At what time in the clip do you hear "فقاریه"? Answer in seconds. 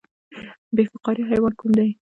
0.91-1.29